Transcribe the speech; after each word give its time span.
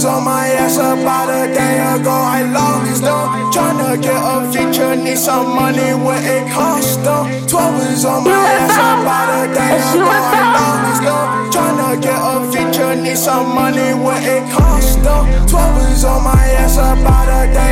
was 0.00 0.06
on 0.06 0.24
my 0.24 0.46
ass 0.46 0.76
about 0.76 1.28
a 1.28 1.52
day 1.52 1.76
ago. 1.76 2.10
I 2.10 2.40
lost 2.42 3.02
them. 3.02 3.52
Tryna 3.52 4.00
get 4.00 4.16
a 4.16 4.50
feature, 4.50 4.96
need 4.96 5.18
some 5.18 5.54
money, 5.54 5.92
what 5.92 6.24
it 6.24 6.50
cost 6.50 7.04
them. 7.04 7.28
12 7.46 7.74
was 7.74 8.04
on 8.06 8.24
my 8.24 8.32
ass 8.32 8.76
about 8.80 9.28
a 9.28 9.52
day 9.52 9.76
ago. 9.76 10.08
I 10.08 10.40
lost 10.56 11.02
them. 11.04 11.26
Tryna 11.52 12.00
get 12.00 12.16
a 12.16 12.34
feature, 12.52 12.96
need 12.96 13.18
some 13.18 13.54
money, 13.54 13.92
what 13.92 14.22
it 14.24 14.44
cost 14.50 15.02
them. 15.02 15.26
12 15.46 15.76
was 15.76 16.04
on 16.04 16.24
my 16.24 16.44
ass 16.62 16.76
about 16.76 17.28
a 17.28 17.52
day 17.52 17.69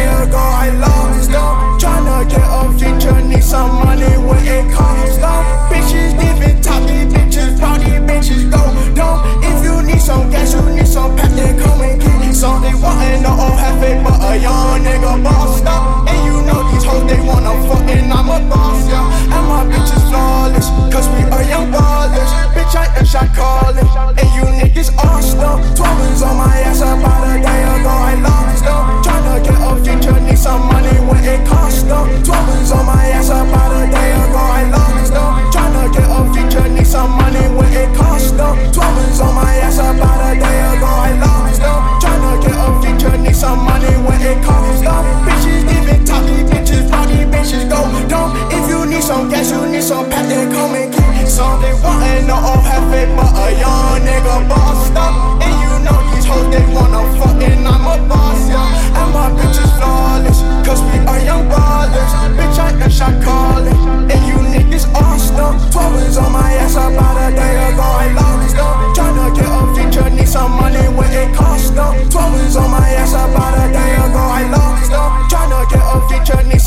some 30.48 30.64
money 30.72 30.96
when 31.04 31.24
it 31.24 31.46
cost 31.46 31.84
them. 31.88 32.06
Twelve 32.24 32.72
on 32.72 32.86
my 32.86 33.04
ass 33.12 33.28
about 33.28 33.72
a 33.76 33.84
day 33.92 34.10
ago, 34.16 34.42
I 34.60 34.64
lost 34.72 35.12
them. 35.12 35.30
Tryna 35.52 35.84
get 35.92 36.08
a 36.08 36.20
future, 36.32 36.68
need 36.72 36.88
some 36.88 37.12
money 37.20 37.44
when 37.56 37.72
it 37.76 37.90
cost 37.94 38.32
them. 38.38 38.56
Twelve 38.72 39.20
on 39.20 39.34
my 39.36 39.52
ass 39.66 39.76
about 39.76 40.20
a 40.24 40.32
day 40.40 40.58
ago, 40.72 40.90
I 41.08 41.12
lost 41.20 41.60
them. 41.60 41.80
Tryna 42.00 42.32
get 42.40 42.56
a 42.64 42.68
future, 42.80 43.16
need 43.20 43.36
some 43.36 43.60
money 43.68 43.92
when 44.06 44.20
it 44.24 44.38
cost 44.42 44.80
them. 44.88 45.04
Bitches 45.26 45.62
giving 45.68 46.02
top, 46.08 46.24
these 46.24 46.48
bitches, 46.48 46.84
party 46.88 47.28
bitches 47.32 47.64
go 47.68 47.80
dumb. 48.08 48.32
If 48.48 48.64
you 48.72 48.80
need 48.88 49.04
some 49.04 49.28
gas, 49.28 49.52
you 49.52 49.60
need 49.68 49.84
some 49.84 50.08
pack, 50.08 50.24
then 50.32 50.48
come 50.50 50.74
and 50.80 50.88
get 50.94 51.28
some. 51.28 51.60
They 51.60 51.74
wantin' 51.84 52.24
the 52.24 52.32
old 52.32 52.56
oh, 52.56 52.68
half 52.68 52.88
it, 52.96 53.08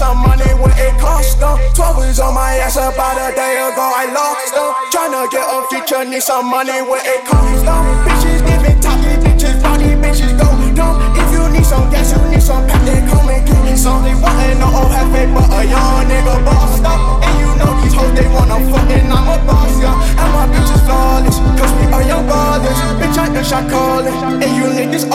some 0.02 0.18
money 0.18 0.50
when 0.58 0.74
it 0.82 0.98
cost 0.98 1.38
them. 1.38 1.62
Twelve 1.78 2.02
is 2.10 2.18
on 2.18 2.34
my 2.34 2.58
ass 2.58 2.74
about 2.74 3.22
a 3.22 3.30
day 3.38 3.62
ago, 3.62 3.86
I 3.86 4.10
lost 4.10 4.50
them. 4.50 4.74
Tryna 4.90 5.30
get 5.30 5.46
a 5.46 5.58
future, 5.70 6.02
need 6.10 6.26
some 6.26 6.50
money 6.50 6.82
when 6.82 7.06
it 7.06 7.22
cost 7.30 7.62
them. 7.62 7.86
Bitches 8.02 8.42
giving 8.42 8.82
top, 8.82 8.98
these 8.98 9.22
bitches, 9.22 9.62
party 9.62 9.94
bitches 10.02 10.34
go 10.42 10.50
dumb. 10.74 10.98
If 11.22 11.30
you 11.30 11.46
need 11.54 11.68
some 11.70 11.86
gas, 11.94 12.18
you 12.18 12.22
need 12.34 12.42
some 12.42 12.66
pack, 12.66 12.82
then 12.82 13.06
come 13.14 13.30
and 13.30 13.46
give 13.46 13.62
me 13.62 13.78
some. 13.78 14.02
They 14.02 14.18
wantin' 14.18 14.58
the 14.58 14.66
old 14.74 14.90
oh, 14.90 14.96
half 14.98 15.14
it, 15.14 15.30
but 15.38 15.54
a 15.54 15.62
young 15.70 16.10
nigga 16.10 16.36
bossed 16.50 16.82
up. 16.82 17.22
And 17.22 17.36
you 17.38 17.50
know 17.62 17.72
these 17.86 17.94
hoes, 17.94 18.14
they 18.18 18.26
wanna 18.34 18.58
fuck, 18.74 18.90
and 18.90 19.06
I'm 19.06 19.30
a 19.30 19.38
boss, 19.46 19.78
yeah. 19.78 19.94
And 20.18 20.30
my 20.34 20.50
bitch 20.50 20.66
is 20.66 20.82
flawless, 20.82 21.38
cause 21.62 21.74
we 21.78 21.86
are 21.94 22.06
young 22.10 22.26
ballers. 22.26 22.80
Bitch, 22.98 23.18
I 23.22 23.30
ain't 23.30 23.46
shot 23.46 23.70
calling, 23.70 24.18
and 24.42 24.54
you 24.58 24.61